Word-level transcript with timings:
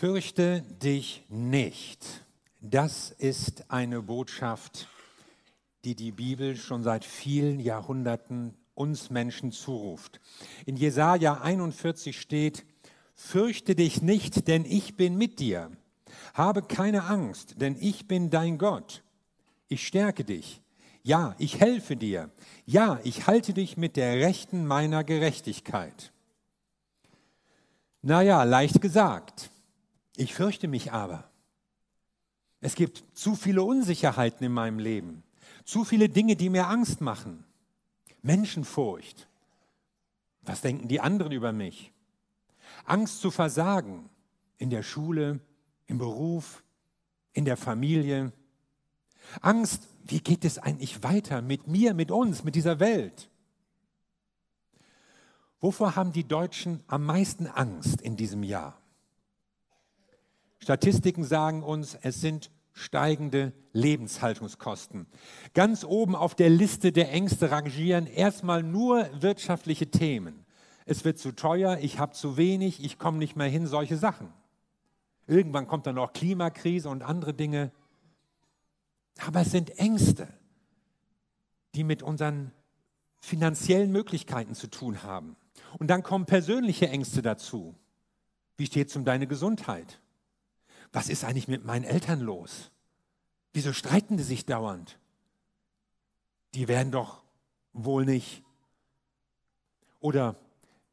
Fürchte 0.00 0.62
dich 0.82 1.26
nicht. 1.28 2.24
Das 2.62 3.10
ist 3.10 3.70
eine 3.70 4.00
Botschaft, 4.00 4.88
die 5.84 5.94
die 5.94 6.10
Bibel 6.10 6.56
schon 6.56 6.82
seit 6.82 7.04
vielen 7.04 7.60
Jahrhunderten 7.60 8.54
uns 8.74 9.10
Menschen 9.10 9.52
zuruft. 9.52 10.18
In 10.64 10.76
Jesaja 10.76 11.42
41 11.42 12.18
steht: 12.18 12.64
Fürchte 13.14 13.74
dich 13.74 14.00
nicht, 14.00 14.48
denn 14.48 14.64
ich 14.64 14.96
bin 14.96 15.18
mit 15.18 15.38
dir. 15.38 15.70
Habe 16.32 16.62
keine 16.62 17.04
Angst, 17.04 17.60
denn 17.60 17.76
ich 17.78 18.08
bin 18.08 18.30
dein 18.30 18.56
Gott. 18.56 19.02
Ich 19.68 19.86
stärke 19.86 20.24
dich. 20.24 20.62
Ja, 21.02 21.34
ich 21.36 21.60
helfe 21.60 21.96
dir. 21.96 22.30
Ja, 22.64 23.00
ich 23.04 23.26
halte 23.26 23.52
dich 23.52 23.76
mit 23.76 23.96
der 23.96 24.14
Rechten 24.14 24.66
meiner 24.66 25.04
Gerechtigkeit. 25.04 26.10
Naja, 28.00 28.44
leicht 28.44 28.80
gesagt. 28.80 29.50
Ich 30.20 30.34
fürchte 30.34 30.68
mich 30.68 30.92
aber. 30.92 31.30
Es 32.60 32.74
gibt 32.74 33.02
zu 33.14 33.34
viele 33.34 33.62
Unsicherheiten 33.62 34.44
in 34.44 34.52
meinem 34.52 34.78
Leben, 34.78 35.22
zu 35.64 35.82
viele 35.82 36.10
Dinge, 36.10 36.36
die 36.36 36.50
mir 36.50 36.66
Angst 36.66 37.00
machen. 37.00 37.46
Menschenfurcht. 38.20 39.30
Was 40.42 40.60
denken 40.60 40.88
die 40.88 41.00
anderen 41.00 41.32
über 41.32 41.52
mich? 41.52 41.94
Angst 42.84 43.22
zu 43.22 43.30
versagen 43.30 44.10
in 44.58 44.68
der 44.68 44.82
Schule, 44.82 45.40
im 45.86 45.96
Beruf, 45.96 46.64
in 47.32 47.46
der 47.46 47.56
Familie. 47.56 48.30
Angst, 49.40 49.88
wie 50.04 50.20
geht 50.20 50.44
es 50.44 50.58
eigentlich 50.58 51.02
weiter 51.02 51.40
mit 51.40 51.66
mir, 51.66 51.94
mit 51.94 52.10
uns, 52.10 52.44
mit 52.44 52.56
dieser 52.56 52.78
Welt? 52.78 53.30
Wovor 55.60 55.96
haben 55.96 56.12
die 56.12 56.28
Deutschen 56.28 56.84
am 56.88 57.06
meisten 57.06 57.46
Angst 57.46 58.02
in 58.02 58.18
diesem 58.18 58.42
Jahr? 58.42 58.79
Statistiken 60.62 61.24
sagen 61.24 61.62
uns, 61.62 61.96
es 62.02 62.20
sind 62.20 62.50
steigende 62.72 63.52
Lebenshaltungskosten. 63.72 65.06
Ganz 65.54 65.84
oben 65.84 66.14
auf 66.14 66.34
der 66.34 66.50
Liste 66.50 66.92
der 66.92 67.10
Ängste 67.12 67.50
rangieren 67.50 68.06
erstmal 68.06 68.62
nur 68.62 69.08
wirtschaftliche 69.20 69.90
Themen. 69.90 70.44
Es 70.86 71.04
wird 71.04 71.18
zu 71.18 71.32
teuer, 71.32 71.78
ich 71.80 71.98
habe 71.98 72.12
zu 72.12 72.36
wenig, 72.36 72.84
ich 72.84 72.98
komme 72.98 73.18
nicht 73.18 73.36
mehr 73.36 73.48
hin, 73.48 73.66
solche 73.66 73.96
Sachen. 73.96 74.32
Irgendwann 75.26 75.66
kommt 75.66 75.86
dann 75.86 75.94
noch 75.94 76.12
Klimakrise 76.12 76.88
und 76.88 77.02
andere 77.02 77.34
Dinge. 77.34 77.70
Aber 79.26 79.42
es 79.42 79.50
sind 79.50 79.78
Ängste, 79.78 80.28
die 81.74 81.84
mit 81.84 82.02
unseren 82.02 82.52
finanziellen 83.20 83.92
Möglichkeiten 83.92 84.54
zu 84.54 84.66
tun 84.66 85.02
haben. 85.02 85.36
Und 85.78 85.88
dann 85.88 86.02
kommen 86.02 86.26
persönliche 86.26 86.88
Ängste 86.88 87.22
dazu. 87.22 87.74
Wie 88.56 88.66
steht 88.66 88.88
es 88.88 88.96
um 88.96 89.04
deine 89.04 89.26
Gesundheit? 89.26 90.00
Was 90.92 91.08
ist 91.08 91.24
eigentlich 91.24 91.48
mit 91.48 91.64
meinen 91.64 91.84
Eltern 91.84 92.20
los? 92.20 92.70
Wieso 93.52 93.72
streiten 93.72 94.16
die 94.16 94.22
sich 94.22 94.46
dauernd? 94.46 94.98
Die 96.54 96.68
werden 96.68 96.92
doch 96.92 97.22
wohl 97.72 98.04
nicht. 98.04 98.42
Oder 100.00 100.36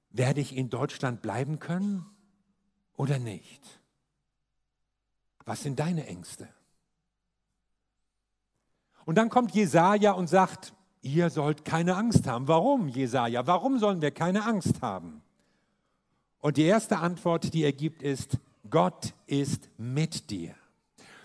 werde 0.10 0.42
ich 0.42 0.56
in 0.56 0.70
Deutschland 0.70 1.22
bleiben 1.22 1.60
können 1.60 2.06
oder 2.96 3.20
nicht? 3.20 3.62
Was 5.46 5.64
sind 5.64 5.80
deine 5.80 6.06
Ängste? 6.06 6.50
Und 9.06 9.16
dann 9.16 9.30
kommt 9.30 9.54
Jesaja 9.54 10.12
und 10.12 10.28
sagt, 10.28 10.74
ihr 11.02 11.30
sollt 11.30 11.64
keine 11.64 11.96
Angst 11.96 12.28
haben. 12.28 12.48
Warum, 12.48 12.90
Jesaja? 12.90 13.48
Warum 13.48 13.80
sollen 13.80 14.02
wir 14.02 14.12
keine 14.12 14.44
Angst 14.44 14.82
haben? 14.82 15.22
Und 16.40 16.58
die 16.58 16.64
erste 16.64 16.98
Antwort, 16.98 17.54
die 17.54 17.64
er 17.64 17.72
gibt, 17.72 18.04
ist, 18.04 18.38
Gott 18.70 19.14
ist 19.26 19.70
mit 19.78 20.30
dir. 20.30 20.56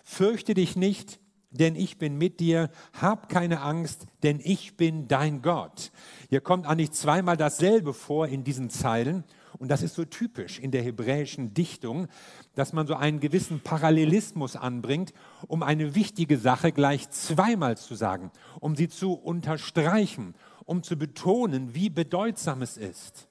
Fürchte 0.05 0.55
dich 0.55 0.77
nicht, 0.77 1.21
denn 1.51 1.77
ich 1.77 1.99
bin 1.99 2.17
mit 2.17 2.41
dir. 2.41 2.71
Hab 3.01 3.29
keine 3.29 3.61
Angst, 3.61 4.07
denn 4.23 4.41
ich 4.43 4.77
bin 4.77 5.09
dein 5.09 5.43
Gott. 5.43 5.93
Hier 6.29 6.41
kommt 6.41 6.67
eigentlich 6.67 6.93
zweimal 6.93 7.37
dasselbe 7.37 7.95
vor 7.95 8.27
in 8.27 8.45
diesen 8.45 8.71
Zeilen. 8.71 9.25
Und 9.59 9.69
das 9.69 9.83
ist 9.83 9.95
so 9.95 10.05
typisch 10.05 10.59
in 10.59 10.71
der 10.71 10.83
hebräischen 10.83 11.55
Dichtung, 11.55 12.09
dass 12.55 12.73
man 12.73 12.87
so 12.87 12.95
einen 12.95 13.21
gewissen 13.21 13.61
Parallelismus 13.61 14.57
anbringt, 14.57 15.13
um 15.47 15.63
eine 15.63 15.95
wichtige 15.95 16.39
Sache 16.39 16.73
gleich 16.73 17.11
zweimal 17.11 17.77
zu 17.77 17.95
sagen, 17.95 18.33
um 18.61 18.75
sie 18.75 18.89
zu 18.89 19.13
unterstreichen, 19.13 20.35
um 20.65 20.83
zu 20.83 20.97
betonen, 20.97 21.75
wie 21.75 21.91
bedeutsam 21.91 22.63
es 22.63 22.77
ist. 22.77 23.29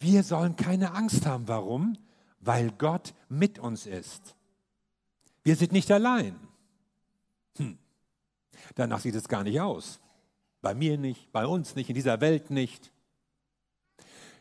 Wir 0.00 0.24
sollen 0.24 0.56
keine 0.56 0.94
Angst 0.94 1.26
haben. 1.26 1.46
Warum? 1.46 1.96
Weil 2.42 2.70
Gott 2.72 3.14
mit 3.28 3.58
uns 3.58 3.86
ist. 3.86 4.36
Wir 5.42 5.56
sind 5.56 5.72
nicht 5.72 5.90
allein. 5.90 6.38
Hm. 7.56 7.78
Danach 8.74 9.00
sieht 9.00 9.14
es 9.14 9.28
gar 9.28 9.42
nicht 9.42 9.60
aus. 9.60 10.00
Bei 10.60 10.74
mir 10.74 10.98
nicht, 10.98 11.32
bei 11.32 11.46
uns 11.46 11.74
nicht, 11.74 11.88
in 11.88 11.94
dieser 11.94 12.20
Welt 12.20 12.50
nicht. 12.50 12.92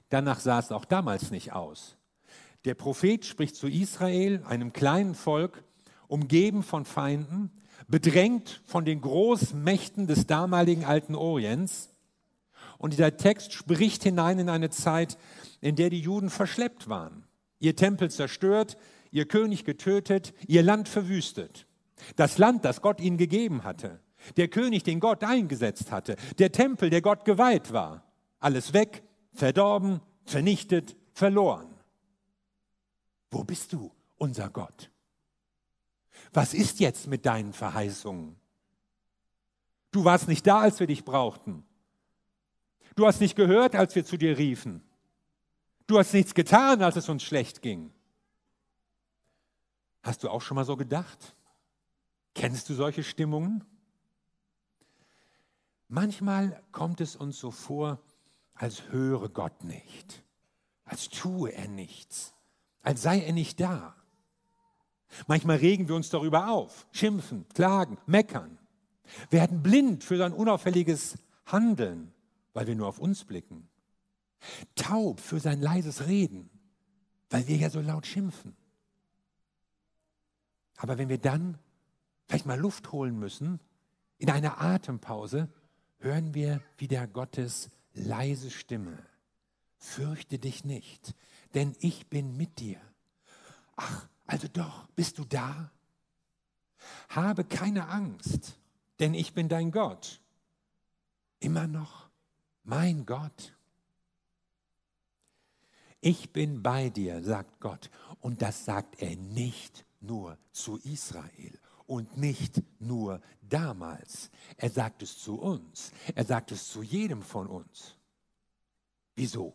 Danach 0.10 0.40
sah 0.40 0.60
es 0.60 0.72
auch 0.72 0.86
damals 0.86 1.32
nicht 1.32 1.54
aus. 1.54 1.96
Der 2.66 2.76
Prophet 2.76 3.26
spricht 3.26 3.56
zu 3.56 3.68
Israel, 3.68 4.44
einem 4.46 4.74
kleinen 4.74 5.16
Volk, 5.16 5.64
umgeben 6.08 6.62
von 6.62 6.86
Feinden, 6.86 7.50
bedrängt 7.88 8.62
von 8.66 8.86
den 8.86 9.02
Großmächten 9.02 10.08
des 10.08 10.28
damaligen 10.28 10.86
alten 10.86 11.16
Orients. 11.16 11.90
Und 12.78 12.94
dieser 12.94 13.18
Text 13.18 13.54
spricht 13.54 14.04
hinein 14.04 14.38
in 14.38 14.50
eine 14.50 14.70
Zeit, 14.70 15.18
in 15.62 15.76
der 15.76 15.90
die 15.90 16.02
Juden 16.02 16.30
verschleppt 16.30 16.90
waren, 16.90 17.24
ihr 17.62 17.76
Tempel 17.78 18.12
zerstört, 18.12 18.76
ihr 19.12 19.26
König 19.28 19.64
getötet, 19.64 20.34
ihr 20.48 20.64
Land 20.64 20.90
verwüstet. 20.90 21.68
Das 22.18 22.38
Land, 22.38 22.66
das 22.66 22.82
Gott 22.82 23.00
ihnen 23.00 23.18
gegeben 23.18 23.64
hatte, 23.64 24.02
der 24.36 24.50
König, 24.50 24.84
den 24.84 25.00
Gott 25.00 25.24
eingesetzt 25.24 25.92
hatte, 25.92 26.16
der 26.40 26.52
Tempel, 26.52 26.90
der 26.90 27.02
Gott 27.02 27.24
geweiht 27.24 27.72
war, 27.72 28.04
alles 28.40 28.74
weg, 28.74 29.04
verdorben, 29.34 30.02
vernichtet, 30.26 30.98
verloren. 31.14 31.68
Wo 33.30 33.44
bist 33.44 33.72
du, 33.72 33.92
unser 34.18 34.50
Gott? 34.50 34.92
Was 36.34 36.54
ist 36.54 36.80
jetzt 36.80 37.08
mit 37.08 37.26
deinen 37.26 37.54
Verheißungen? 37.54 38.36
Du 39.92 40.04
warst 40.06 40.28
nicht 40.28 40.48
da, 40.48 40.62
als 40.62 40.80
wir 40.80 40.88
dich 40.88 41.04
brauchten. 41.06 41.64
Du 42.96 43.06
hast 43.06 43.22
nicht 43.22 43.36
gehört, 43.36 43.76
als 43.76 43.96
wir 43.96 44.06
zu 44.06 44.18
dir 44.18 44.38
riefen. 44.38 44.82
Du 45.92 46.00
hast 46.00 46.14
nichts 46.14 46.34
getan, 46.34 46.82
als 46.84 46.96
es 46.96 47.10
uns 47.10 47.22
schlecht 47.22 47.62
ging. 47.62 47.92
Hast 50.02 50.24
du 50.24 50.30
auch 50.30 50.42
schon 50.42 50.56
mal 50.56 50.64
so 50.64 50.78
gedacht? 50.78 51.36
Kennst 52.34 52.70
du 52.70 52.76
solche 52.76 53.04
Stimmungen? 53.04 53.66
Manchmal 55.90 56.64
kommt 56.72 57.02
es 57.02 57.18
uns 57.18 57.38
so 57.38 57.52
vor, 57.52 58.00
als 58.54 58.90
höre 58.90 59.28
Gott 59.28 59.66
nicht, 59.66 60.24
als 60.86 61.10
tue 61.10 61.52
er 61.52 61.68
nichts, 61.68 62.36
als 62.82 63.02
sei 63.02 63.26
er 63.26 63.34
nicht 63.34 63.60
da. 63.60 63.94
Manchmal 65.28 65.58
regen 65.58 65.90
wir 65.90 65.96
uns 65.96 66.10
darüber 66.10 66.52
auf, 66.52 66.88
schimpfen, 66.94 67.46
klagen, 67.54 67.98
meckern, 68.06 68.58
werden 69.30 69.62
blind 69.62 70.06
für 70.06 70.16
sein 70.16 70.32
unauffälliges 70.32 71.18
Handeln, 71.48 72.14
weil 72.54 72.66
wir 72.68 72.78
nur 72.78 72.88
auf 72.88 73.00
uns 73.00 73.26
blicken, 73.26 73.68
taub 74.76 75.20
für 75.20 75.40
sein 75.40 75.62
leises 75.62 76.08
Reden, 76.08 76.50
weil 77.30 77.48
wir 77.48 77.58
ja 77.58 77.70
so 77.70 77.80
laut 77.80 78.06
schimpfen. 78.06 78.56
Aber 80.78 80.98
wenn 80.98 81.10
wir 81.10 81.20
dann 81.20 81.58
vielleicht 82.28 82.46
mal 82.46 82.60
Luft 82.60 82.92
holen 82.92 83.18
müssen, 83.20 83.60
in 84.18 84.30
einer 84.30 84.62
Atempause, 84.62 85.50
hören 86.00 86.34
wir 86.34 86.62
wieder 86.78 87.08
Gottes 87.08 87.70
leise 87.94 88.50
Stimme. 88.50 88.98
Fürchte 89.78 90.40
dich 90.40 90.64
nicht, 90.64 91.16
denn 91.54 91.76
ich 91.80 92.08
bin 92.08 92.38
mit 92.38 92.60
dir. 92.60 92.80
Ach, 93.76 94.08
also 94.26 94.48
doch, 94.48 94.88
bist 94.96 95.18
du 95.18 95.26
da? 95.26 95.72
Habe 97.10 97.44
keine 97.44 97.88
Angst, 97.88 98.58
denn 99.00 99.14
ich 99.14 99.34
bin 99.34 99.50
dein 99.50 99.72
Gott. 99.72 100.22
Immer 101.40 101.68
noch 101.68 102.10
mein 102.64 103.06
Gott. 103.06 103.54
Ich 106.02 106.34
bin 106.34 106.64
bei 106.64 106.90
dir, 106.90 107.24
sagt 107.24 107.60
Gott. 107.60 107.90
Und 108.20 108.42
das 108.42 108.66
sagt 108.66 109.02
er 109.02 109.16
nicht 109.16 109.86
nur 110.00 110.38
zu 110.52 110.78
Israel 110.78 111.58
und 111.86 112.18
nicht 112.18 112.62
nur 112.80 113.22
damals. 113.42 114.32
Er 114.58 114.70
sagt 114.70 115.04
es 115.04 115.18
zu 115.20 115.40
uns. 115.40 115.92
Er 116.16 116.26
sagt 116.26 116.52
es 116.52 116.68
zu 116.68 116.82
jedem 116.82 117.22
von 117.22 117.48
uns. 117.48 117.96
Wieso? 119.16 119.54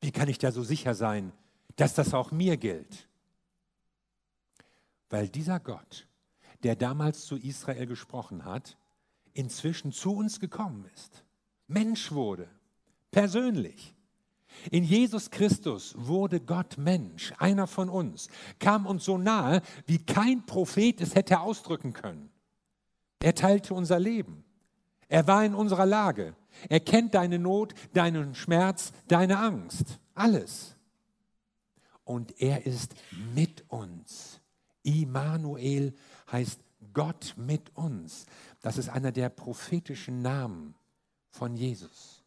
Wie 0.00 0.12
kann 0.12 0.28
ich 0.28 0.38
da 0.38 0.52
so 0.52 0.62
sicher 0.62 0.94
sein, 0.94 1.32
dass 1.76 1.94
das 1.94 2.14
auch 2.14 2.30
mir 2.30 2.56
gilt? 2.56 3.08
Weil 5.08 5.28
dieser 5.28 5.58
Gott, 5.58 6.06
der 6.62 6.76
damals 6.76 7.26
zu 7.26 7.36
Israel 7.36 7.86
gesprochen 7.86 8.44
hat, 8.44 8.76
inzwischen 9.32 9.92
zu 9.92 10.14
uns 10.14 10.38
gekommen 10.38 10.88
ist, 10.94 11.24
Mensch 11.66 12.12
wurde, 12.12 12.48
persönlich. 13.10 13.96
In 14.70 14.84
Jesus 14.84 15.30
Christus 15.30 15.94
wurde 15.96 16.40
Gott 16.40 16.76
Mensch, 16.78 17.32
einer 17.38 17.66
von 17.66 17.88
uns, 17.88 18.28
kam 18.58 18.86
uns 18.86 19.04
so 19.04 19.18
nahe, 19.18 19.62
wie 19.86 19.98
kein 19.98 20.44
Prophet 20.46 21.00
es 21.00 21.14
hätte 21.14 21.40
ausdrücken 21.40 21.92
können. 21.92 22.30
Er 23.22 23.34
teilte 23.34 23.74
unser 23.74 23.98
Leben. 23.98 24.44
Er 25.08 25.26
war 25.26 25.44
in 25.44 25.54
unserer 25.54 25.86
Lage. 25.86 26.34
Er 26.68 26.80
kennt 26.80 27.14
deine 27.14 27.38
Not, 27.38 27.74
deinen 27.92 28.34
Schmerz, 28.34 28.92
deine 29.08 29.38
Angst. 29.38 29.98
Alles. 30.14 30.76
Und 32.04 32.40
er 32.40 32.66
ist 32.66 32.94
mit 33.34 33.64
uns. 33.68 34.40
Immanuel 34.82 35.94
heißt 36.30 36.60
Gott 36.92 37.34
mit 37.36 37.76
uns. 37.76 38.26
Das 38.62 38.78
ist 38.78 38.88
einer 38.88 39.12
der 39.12 39.28
prophetischen 39.28 40.22
Namen 40.22 40.74
von 41.30 41.56
Jesus. 41.56 42.19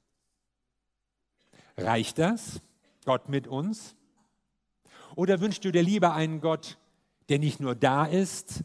Reicht 1.78 2.20
das? 2.20 2.62
Gott 3.06 3.30
mit 3.30 3.48
uns? 3.48 3.96
Oder 5.16 5.40
wünschst 5.42 5.64
du 5.66 5.72
dir 5.72 5.84
lieber 5.84 6.14
einen 6.14 6.42
Gott, 6.42 6.78
der 7.30 7.40
nicht 7.40 7.60
nur 7.60 7.76
da 7.76 8.06
ist, 8.06 8.64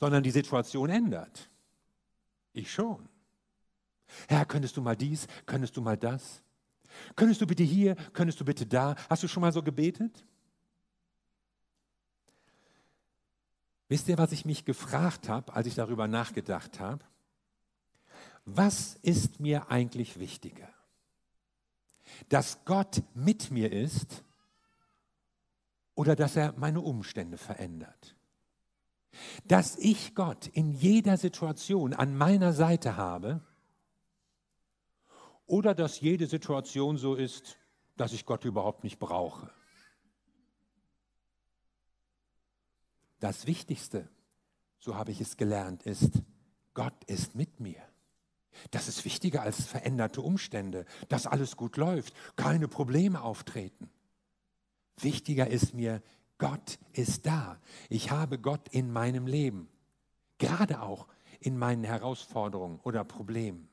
sondern 0.00 0.22
die 0.22 0.30
Situation 0.30 0.90
ändert? 0.90 1.50
Ich 2.52 2.72
schon. 2.72 3.08
Herr, 4.28 4.46
könntest 4.46 4.76
du 4.76 4.80
mal 4.80 4.96
dies, 4.96 5.26
könntest 5.46 5.76
du 5.76 5.80
mal 5.80 5.96
das? 5.96 6.42
Könntest 7.14 7.40
du 7.40 7.46
bitte 7.46 7.62
hier, 7.62 7.94
könntest 8.12 8.40
du 8.40 8.44
bitte 8.44 8.66
da? 8.66 8.96
Hast 9.08 9.22
du 9.22 9.28
schon 9.28 9.42
mal 9.42 9.52
so 9.52 9.62
gebetet? 9.62 10.24
Wisst 13.88 14.08
ihr, 14.08 14.18
was 14.18 14.32
ich 14.32 14.44
mich 14.44 14.64
gefragt 14.64 15.28
habe, 15.28 15.52
als 15.54 15.66
ich 15.66 15.74
darüber 15.74 16.08
nachgedacht 16.08 16.78
habe? 16.80 17.04
Was 18.44 18.96
ist 19.02 19.40
mir 19.40 19.70
eigentlich 19.70 20.18
wichtiger? 20.18 20.68
Dass 22.28 22.64
Gott 22.64 23.02
mit 23.14 23.50
mir 23.50 23.72
ist 23.72 24.24
oder 25.94 26.16
dass 26.16 26.36
er 26.36 26.54
meine 26.56 26.80
Umstände 26.80 27.38
verändert? 27.38 28.16
Dass 29.44 29.76
ich 29.76 30.14
Gott 30.14 30.46
in 30.46 30.72
jeder 30.72 31.16
Situation 31.16 31.94
an 31.94 32.16
meiner 32.16 32.52
Seite 32.52 32.96
habe 32.96 33.40
oder 35.46 35.74
dass 35.74 36.00
jede 36.00 36.26
Situation 36.26 36.98
so 36.98 37.14
ist, 37.14 37.58
dass 37.96 38.12
ich 38.12 38.26
Gott 38.26 38.44
überhaupt 38.44 38.84
nicht 38.84 38.98
brauche. 38.98 39.50
Das 43.18 43.46
Wichtigste, 43.46 44.08
so 44.78 44.94
habe 44.94 45.10
ich 45.10 45.20
es 45.20 45.36
gelernt, 45.36 45.82
ist, 45.82 46.22
Gott 46.74 47.02
ist 47.06 47.34
mit 47.34 47.58
mir. 47.58 47.82
Das 48.70 48.88
ist 48.88 49.04
wichtiger 49.04 49.42
als 49.42 49.64
veränderte 49.64 50.20
Umstände, 50.20 50.84
dass 51.08 51.26
alles 51.26 51.56
gut 51.56 51.76
läuft, 51.76 52.14
keine 52.36 52.68
Probleme 52.68 53.22
auftreten. 53.22 53.90
Wichtiger 54.96 55.48
ist 55.48 55.74
mir, 55.74 56.02
Gott 56.38 56.78
ist 56.92 57.26
da. 57.26 57.60
Ich 57.88 58.10
habe 58.10 58.38
Gott 58.38 58.68
in 58.68 58.92
meinem 58.92 59.26
Leben, 59.26 59.68
gerade 60.38 60.82
auch 60.82 61.08
in 61.40 61.58
meinen 61.58 61.84
Herausforderungen 61.84 62.80
oder 62.82 63.04
Problemen. 63.04 63.68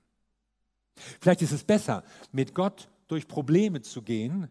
Vielleicht 1.20 1.42
ist 1.42 1.52
es 1.52 1.64
besser, 1.64 2.04
mit 2.32 2.56
Gott 2.56 2.90
durch 3.08 3.28
Probleme 3.28 3.82
zu 3.82 4.02
gehen, 4.02 4.48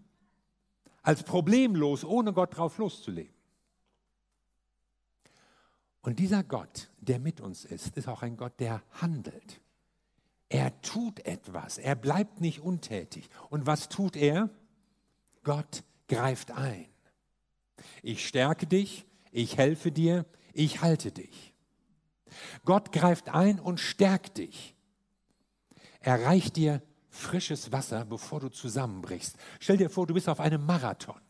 als 1.03 1.23
problemlos 1.23 2.05
ohne 2.05 2.33
Gott 2.33 2.57
drauf 2.57 2.79
loszuleben. 2.79 3.35
Und 6.03 6.19
dieser 6.19 6.45
Gott, 6.45 6.91
der 6.99 7.19
mit 7.19 7.41
uns 7.41 7.65
ist, 7.65 7.97
ist 7.97 8.09
auch 8.09 8.23
ein 8.23 8.37
Gott, 8.37 8.61
der 8.61 8.83
handelt. 8.93 9.61
Tut 10.95 11.27
etwas, 11.27 11.79
er 11.79 11.97
bleibt 11.97 12.41
nicht 12.41 12.61
untätig. 12.61 13.29
Und 13.51 13.67
was 13.67 13.89
tut 13.89 14.15
er? 14.15 14.49
Gott 15.43 15.83
greift 16.07 16.53
ein. 16.53 16.87
Ich 18.05 18.25
stärke 18.25 18.69
dich, 18.69 19.05
ich 19.33 19.57
helfe 19.57 19.91
dir, 19.91 20.25
ich 20.53 20.83
halte 20.83 21.11
dich. 21.11 21.53
Gott 22.65 22.93
greift 22.93 23.29
ein 23.29 23.59
und 23.59 23.81
stärkt 23.81 24.39
dich. 24.39 24.77
Er 25.99 26.25
reicht 26.25 26.55
dir 26.55 26.81
frisches 27.11 27.73
Wasser, 27.73 28.05
bevor 28.05 28.39
du 28.39 28.49
zusammenbrichst. 28.49 29.35
Stell 29.59 29.79
dir 29.79 29.91
vor, 29.91 30.07
du 30.07 30.15
bist 30.15 30.29
auf 30.29 30.39
einem 30.39 30.65
Marathon 30.65 31.21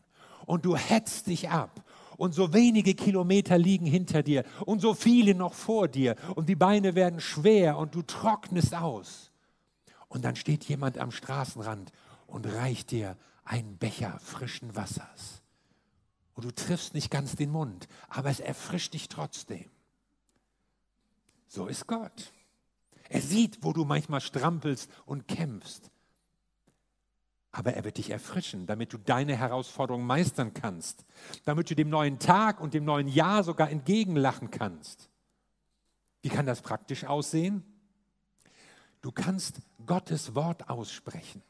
und 0.45 0.63
du 0.63 0.75
hetzt 0.75 1.25
dich 1.25 1.49
ab 1.49 1.83
und 2.17 2.35
so 2.35 2.53
wenige 2.53 2.93
Kilometer 2.93 3.57
liegen 3.57 3.87
hinter 3.87 4.21
dir 4.21 4.43
und 4.67 4.79
so 4.79 4.93
viele 4.93 5.33
noch 5.33 5.55
vor 5.55 5.87
dir 5.87 6.15
und 6.35 6.49
die 6.49 6.55
Beine 6.55 6.93
werden 6.93 7.19
schwer 7.19 7.79
und 7.79 7.95
du 7.95 8.03
trocknest 8.03 8.75
aus. 8.75 9.31
Und 10.07 10.23
dann 10.23 10.35
steht 10.35 10.63
jemand 10.65 10.97
am 10.97 11.11
Straßenrand 11.11 11.91
und 12.27 12.45
reicht 12.45 12.91
dir 12.91 13.17
einen 13.43 13.77
Becher 13.77 14.19
frischen 14.19 14.75
Wassers. 14.75 15.41
Und 16.33 16.45
du 16.45 16.51
triffst 16.51 16.93
nicht 16.93 17.11
ganz 17.11 17.35
den 17.35 17.51
Mund, 17.51 17.87
aber 18.09 18.29
es 18.29 18.39
erfrischt 18.39 18.93
dich 18.93 19.07
trotzdem. 19.07 19.69
So 21.47 21.67
ist 21.67 21.87
Gott. 21.87 22.33
Er 23.07 23.21
sieht, 23.21 23.63
wo 23.63 23.71
du 23.71 23.85
manchmal 23.85 24.21
strampelst 24.21 24.89
und 25.05 25.27
kämpfst 25.27 25.91
aber 27.55 27.73
er 27.73 27.85
wird 27.85 27.97
dich 27.97 28.09
erfrischen, 28.09 28.67
damit 28.67 28.91
du 28.91 28.97
deine 28.97 29.37
Herausforderungen 29.37 30.05
meistern 30.05 30.53
kannst, 30.53 31.05
damit 31.45 31.69
du 31.69 31.75
dem 31.75 31.89
neuen 31.89 32.19
Tag 32.19 32.59
und 32.59 32.73
dem 32.73 32.83
neuen 32.83 33.07
Jahr 33.07 33.45
sogar 33.45 33.69
entgegenlachen 33.69 34.51
kannst. 34.51 35.09
Wie 36.21 36.27
kann 36.27 36.45
das 36.45 36.61
praktisch 36.61 37.05
aussehen? 37.05 37.63
Du 39.05 39.11
kannst 39.11 39.61
Gottes 39.85 40.33
Wort 40.33 40.67
aussprechen, 40.67 41.43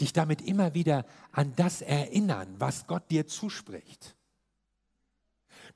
dich 0.00 0.12
damit 0.12 0.42
immer 0.42 0.74
wieder 0.74 1.06
an 1.30 1.54
das 1.54 1.80
erinnern, 1.80 2.56
was 2.58 2.88
Gott 2.88 3.08
dir 3.08 3.28
zuspricht. 3.28 4.16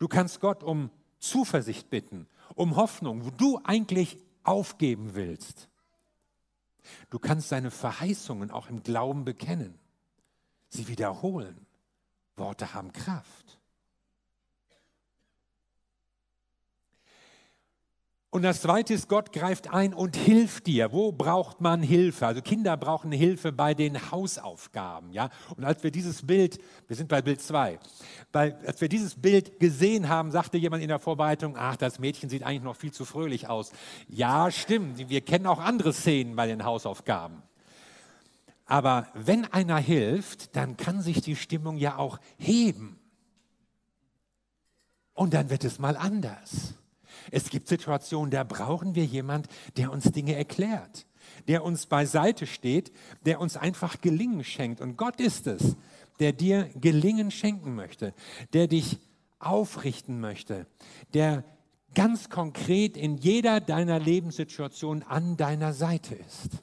Du 0.00 0.08
kannst 0.08 0.40
Gott 0.40 0.64
um 0.64 0.90
Zuversicht 1.20 1.90
bitten, 1.90 2.26
um 2.56 2.74
Hoffnung, 2.74 3.24
wo 3.24 3.30
du 3.30 3.60
eigentlich 3.62 4.18
aufgeben 4.42 5.14
willst. 5.14 5.68
Du 7.08 7.20
kannst 7.20 7.50
seine 7.50 7.70
Verheißungen 7.70 8.50
auch 8.50 8.68
im 8.68 8.82
Glauben 8.82 9.24
bekennen, 9.24 9.78
sie 10.70 10.88
wiederholen. 10.88 11.68
Worte 12.34 12.74
haben 12.74 12.92
Kraft. 12.92 13.60
Und 18.34 18.42
das 18.42 18.62
Zweite 18.62 18.94
ist, 18.94 19.08
Gott 19.08 19.32
greift 19.32 19.72
ein 19.72 19.94
und 19.94 20.16
hilft 20.16 20.66
dir. 20.66 20.90
Wo 20.90 21.12
braucht 21.12 21.60
man 21.60 21.84
Hilfe? 21.84 22.26
Also 22.26 22.42
Kinder 22.42 22.76
brauchen 22.76 23.12
Hilfe 23.12 23.52
bei 23.52 23.75
den 23.75 24.10
Hausaufgaben. 24.10 25.12
Ja? 25.12 25.31
Und 25.56 25.64
als 25.64 25.84
wir 25.84 25.92
dieses 25.92 26.26
Bild, 26.26 26.58
wir 26.88 26.96
sind 26.96 27.08
bei 27.08 27.22
Bild 27.22 27.40
2, 27.40 27.78
als 28.32 28.81
wir 28.81 28.88
dieses 28.88 29.14
Bild 29.14 29.60
gesehen 29.60 30.08
haben, 30.08 30.32
sagte 30.32 30.58
jemand 30.58 30.82
in 30.82 30.88
der 30.88 30.98
Vorbereitung, 30.98 31.55
ach, 31.56 31.76
das 31.76 32.00
Mädchen 32.00 32.29
sieht 32.29 32.43
eigentlich 32.43 32.64
noch 32.64 32.74
viel 32.74 32.91
zu 32.91 33.05
fröhlich 33.05 33.48
aus. 33.48 33.70
Ja, 34.08 34.50
stimmt, 34.50 35.08
wir 35.08 35.20
kennen 35.20 35.46
auch 35.46 35.60
andere 35.60 35.93
Szenen 35.93 36.34
bei 36.34 36.48
den 36.48 36.64
Hausaufgaben. 36.64 37.41
Aber 38.67 39.06
wenn 39.14 39.44
einer 39.44 39.79
hilft, 39.79 40.56
dann 40.56 40.76
kann 40.76 41.03
sich 41.03 41.20
die 41.20 41.36
Stimmung 41.36 41.76
ja 41.76 41.98
auch 41.98 42.19
heben. 42.36 42.98
Und 45.12 45.34
dann 45.34 45.50
wird 45.50 45.62
es 45.62 45.79
mal 45.79 45.96
anders. 45.96 46.74
Es 47.31 47.50
gibt 47.50 47.69
Situationen, 47.69 48.31
da 48.31 48.44
brauchen 48.44 48.94
wir 48.94 49.04
jemand, 49.04 49.48
der 49.76 49.90
uns 49.90 50.04
Dinge 50.12 50.34
erklärt, 50.34 51.06
der 51.48 51.64
uns 51.64 51.86
beiseite 51.86 52.46
steht, 52.46 52.93
der 53.24 53.40
uns 53.40 53.56
einfach 53.56 54.00
Gelingen 54.00 54.44
schenkt. 54.44 54.81
Und 54.81 54.96
Gott 54.96 55.20
ist 55.20 55.46
es, 55.46 55.76
der 56.20 56.32
dir 56.32 56.70
Gelingen 56.74 57.31
schenken 57.31 57.74
möchte, 57.74 58.14
der 58.52 58.66
dich 58.66 58.98
aufrichten 59.38 60.20
möchte, 60.20 60.66
der 61.12 61.44
ganz 61.94 62.28
konkret 62.28 62.96
in 62.96 63.16
jeder 63.16 63.60
deiner 63.60 63.98
Lebenssituation 63.98 65.02
an 65.02 65.36
deiner 65.36 65.72
Seite 65.72 66.14
ist. 66.14 66.62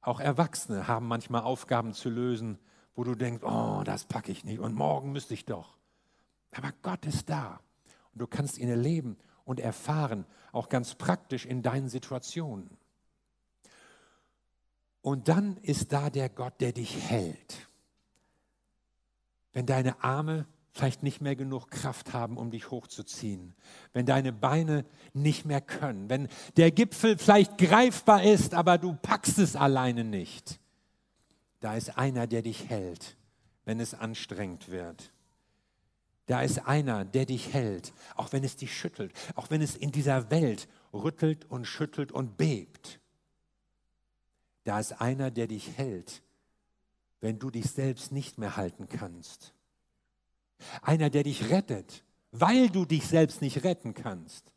Auch 0.00 0.20
Erwachsene 0.20 0.88
haben 0.88 1.06
manchmal 1.06 1.42
Aufgaben 1.42 1.92
zu 1.92 2.08
lösen, 2.08 2.58
wo 2.94 3.04
du 3.04 3.14
denkst, 3.14 3.44
oh, 3.44 3.82
das 3.84 4.04
packe 4.04 4.32
ich 4.32 4.44
nicht 4.44 4.58
und 4.58 4.74
morgen 4.74 5.12
müsste 5.12 5.34
ich 5.34 5.44
doch. 5.44 5.76
Aber 6.50 6.72
Gott 6.82 7.06
ist 7.06 7.30
da 7.30 7.60
und 8.12 8.20
du 8.20 8.26
kannst 8.26 8.58
ihn 8.58 8.68
erleben 8.68 9.16
und 9.44 9.60
erfahren, 9.60 10.24
auch 10.52 10.68
ganz 10.68 10.94
praktisch 10.94 11.46
in 11.46 11.62
deinen 11.62 11.88
Situationen. 11.88 12.76
Und 15.00 15.28
dann 15.28 15.56
ist 15.58 15.92
da 15.92 16.10
der 16.10 16.28
Gott, 16.28 16.60
der 16.60 16.72
dich 16.72 16.96
hält. 17.10 17.68
Wenn 19.52 19.66
deine 19.66 20.02
Arme 20.02 20.46
vielleicht 20.72 21.02
nicht 21.02 21.20
mehr 21.20 21.36
genug 21.36 21.70
Kraft 21.70 22.14
haben, 22.14 22.38
um 22.38 22.50
dich 22.50 22.70
hochzuziehen, 22.70 23.54
wenn 23.92 24.06
deine 24.06 24.32
Beine 24.32 24.86
nicht 25.12 25.44
mehr 25.44 25.60
können, 25.60 26.08
wenn 26.08 26.28
der 26.56 26.70
Gipfel 26.70 27.18
vielleicht 27.18 27.58
greifbar 27.58 28.22
ist, 28.22 28.54
aber 28.54 28.78
du 28.78 28.94
packst 28.94 29.38
es 29.38 29.54
alleine 29.54 30.04
nicht, 30.04 30.60
da 31.60 31.74
ist 31.74 31.98
einer, 31.98 32.26
der 32.26 32.42
dich 32.42 32.68
hält, 32.68 33.16
wenn 33.64 33.80
es 33.80 33.92
anstrengend 33.92 34.70
wird. 34.70 35.12
Da 36.26 36.42
ist 36.42 36.66
einer, 36.66 37.04
der 37.04 37.26
dich 37.26 37.52
hält, 37.52 37.92
auch 38.14 38.32
wenn 38.32 38.44
es 38.44 38.56
dich 38.56 38.76
schüttelt, 38.76 39.12
auch 39.34 39.50
wenn 39.50 39.60
es 39.60 39.76
in 39.76 39.90
dieser 39.90 40.30
Welt 40.30 40.68
rüttelt 40.92 41.44
und 41.50 41.66
schüttelt 41.66 42.12
und 42.12 42.36
bebt. 42.36 43.00
Da 44.64 44.78
ist 44.78 45.00
einer, 45.00 45.30
der 45.30 45.48
dich 45.48 45.76
hält 45.76 46.22
wenn 47.22 47.38
du 47.38 47.50
dich 47.50 47.70
selbst 47.70 48.12
nicht 48.12 48.36
mehr 48.36 48.56
halten 48.56 48.88
kannst. 48.88 49.54
Einer, 50.82 51.08
der 51.08 51.22
dich 51.22 51.50
rettet, 51.50 52.04
weil 52.32 52.68
du 52.68 52.84
dich 52.84 53.06
selbst 53.06 53.40
nicht 53.40 53.64
retten 53.64 53.94
kannst. 53.94 54.52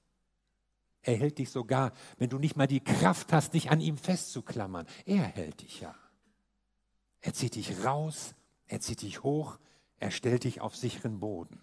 Er 1.04 1.16
hält 1.16 1.38
dich 1.38 1.52
sogar, 1.52 1.94
wenn 2.18 2.30
du 2.30 2.40
nicht 2.40 2.58
mal 2.58 2.68
die 2.68 2.84
Kraft 2.84 3.32
hast, 3.32 3.54
dich 3.54 3.70
an 3.70 3.80
ihm 3.80 3.98
festzuklammern. 3.98 4.88
Er 5.06 5.24
hält 5.24 5.62
dich 5.62 5.82
ja. 5.82 5.96
Er 7.22 7.34
zieht 7.34 7.56
dich 7.56 7.86
raus, 7.86 8.34
er 8.66 8.82
zieht 8.82 9.04
dich 9.04 9.22
hoch, 9.22 9.60
er 10.00 10.12
stellt 10.12 10.44
dich 10.44 10.62
auf 10.62 10.76
sicheren 10.76 11.20
Boden. 11.20 11.62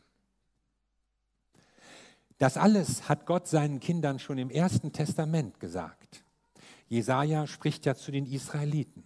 Das 2.38 2.56
alles 2.56 3.08
hat 3.08 3.26
Gott 3.26 3.46
seinen 3.46 3.78
Kindern 3.78 4.18
schon 4.18 4.38
im 4.38 4.50
Ersten 4.50 4.92
Testament 4.92 5.60
gesagt. 5.60 6.24
Jesaja 6.88 7.46
spricht 7.46 7.86
ja 7.86 7.94
zu 7.94 8.10
den 8.10 8.26
Israeliten. 8.26 9.04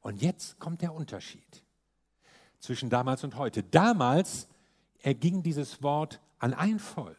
Und 0.00 0.22
jetzt 0.22 0.58
kommt 0.58 0.82
der 0.82 0.94
Unterschied 0.94 1.62
zwischen 2.60 2.88
damals 2.88 3.24
und 3.24 3.36
heute. 3.36 3.62
Damals 3.62 4.48
erging 5.02 5.42
dieses 5.42 5.82
Wort 5.82 6.20
an 6.38 6.54
ein 6.54 6.78
Volk. 6.78 7.18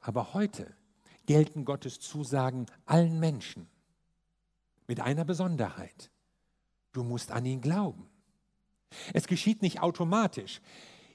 Aber 0.00 0.32
heute 0.32 0.74
gelten 1.26 1.64
Gottes 1.64 2.00
Zusagen 2.00 2.66
allen 2.86 3.18
Menschen 3.20 3.68
mit 4.86 5.00
einer 5.00 5.24
Besonderheit. 5.24 6.10
Du 6.92 7.02
musst 7.02 7.32
an 7.32 7.44
ihn 7.44 7.60
glauben. 7.60 8.08
Es 9.12 9.26
geschieht 9.26 9.62
nicht 9.62 9.80
automatisch. 9.80 10.60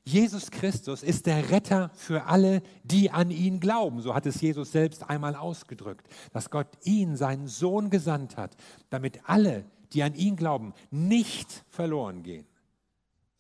Jesus 0.08 0.52
Christus 0.52 1.02
ist 1.02 1.26
der 1.26 1.50
Retter 1.50 1.90
für 1.96 2.26
alle, 2.26 2.62
die 2.84 3.10
an 3.10 3.32
ihn 3.32 3.60
glauben. 3.60 4.02
So 4.02 4.14
hat 4.14 4.28
es 4.28 4.40
Jesus 4.40 4.72
selbst 4.72 5.10
einmal 5.10 5.36
ausgedrückt, 5.36 6.08
dass 6.32 6.52
Gott 6.52 6.68
ihn, 6.84 7.16
seinen 7.16 7.48
Sohn, 7.48 7.90
gesandt 7.90 8.38
hat, 8.38 8.56
damit 8.92 9.28
alle, 9.28 9.66
die 9.94 10.04
an 10.04 10.14
ihn 10.14 10.36
glauben, 10.36 10.74
nicht 10.92 11.64
verloren 11.70 12.22
gehen, 12.22 12.46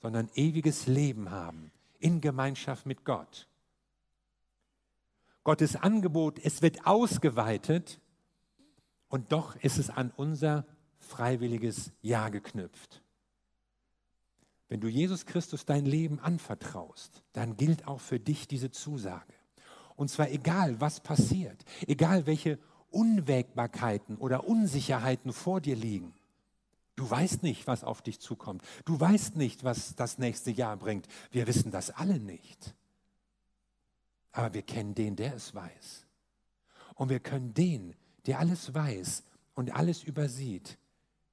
sondern 0.01 0.29
ewiges 0.33 0.87
Leben 0.87 1.29
haben 1.29 1.71
in 1.99 2.19
Gemeinschaft 2.19 2.87
mit 2.87 3.05
Gott. 3.05 3.47
Gottes 5.43 5.75
Angebot, 5.75 6.39
es 6.39 6.63
wird 6.63 6.87
ausgeweitet 6.87 7.99
und 9.07 9.31
doch 9.31 9.55
ist 9.57 9.77
es 9.77 9.91
an 9.91 10.11
unser 10.15 10.65
freiwilliges 10.97 11.91
Ja 12.01 12.29
geknüpft. 12.29 13.03
Wenn 14.67 14.81
du 14.81 14.87
Jesus 14.87 15.25
Christus 15.25 15.65
dein 15.65 15.85
Leben 15.85 16.19
anvertraust, 16.19 17.23
dann 17.33 17.55
gilt 17.57 17.87
auch 17.87 17.99
für 17.99 18.19
dich 18.19 18.47
diese 18.47 18.71
Zusage. 18.71 19.33
Und 19.95 20.09
zwar 20.09 20.29
egal, 20.29 20.81
was 20.81 20.99
passiert, 20.99 21.63
egal 21.87 22.25
welche 22.25 22.59
Unwägbarkeiten 22.89 24.17
oder 24.17 24.47
Unsicherheiten 24.47 25.33
vor 25.33 25.61
dir 25.61 25.75
liegen. 25.75 26.13
Du 26.95 27.09
weißt 27.09 27.43
nicht, 27.43 27.67
was 27.67 27.83
auf 27.83 28.01
dich 28.01 28.19
zukommt. 28.19 28.63
Du 28.85 28.99
weißt 28.99 29.35
nicht, 29.35 29.63
was 29.63 29.95
das 29.95 30.17
nächste 30.17 30.51
Jahr 30.51 30.77
bringt. 30.77 31.07
Wir 31.29 31.45
wissen 31.45 31.71
das 31.71 31.91
alle 31.91 32.19
nicht. 32.19 32.73
Aber 34.31 34.53
wir 34.53 34.61
kennen 34.61 34.95
den, 34.95 35.15
der 35.15 35.35
es 35.35 35.53
weiß. 35.53 36.05
Und 36.95 37.09
wir 37.09 37.19
können 37.19 37.53
den, 37.53 37.95
der 38.25 38.39
alles 38.39 38.73
weiß 38.73 39.23
und 39.53 39.75
alles 39.75 40.03
übersieht, 40.03 40.77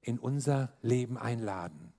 in 0.01 0.19
unser 0.19 0.73
Leben 0.83 1.17
einladen. 1.17 1.92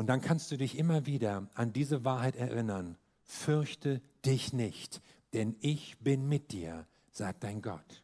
Und 0.00 0.06
dann 0.06 0.22
kannst 0.22 0.50
du 0.50 0.56
dich 0.56 0.78
immer 0.78 1.04
wieder 1.04 1.46
an 1.52 1.74
diese 1.74 2.06
Wahrheit 2.06 2.34
erinnern. 2.34 2.96
Fürchte 3.22 4.00
dich 4.24 4.54
nicht, 4.54 5.02
denn 5.34 5.56
ich 5.60 5.98
bin 5.98 6.26
mit 6.26 6.52
dir, 6.52 6.86
sagt 7.10 7.44
dein 7.44 7.60
Gott. 7.60 8.02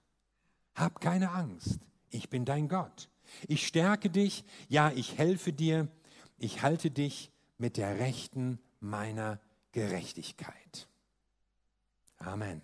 Hab 0.74 1.00
keine 1.00 1.30
Angst, 1.30 1.80
ich 2.10 2.28
bin 2.28 2.44
dein 2.44 2.68
Gott. 2.68 3.08
Ich 3.48 3.66
stärke 3.66 4.10
dich, 4.10 4.44
ja, 4.68 4.92
ich 4.92 5.16
helfe 5.16 5.54
dir, 5.54 5.88
ich 6.36 6.60
halte 6.60 6.90
dich 6.90 7.32
mit 7.56 7.78
der 7.78 7.98
Rechten 7.98 8.58
meiner 8.78 9.40
Gerechtigkeit. 9.72 10.88
Amen. 12.18 12.60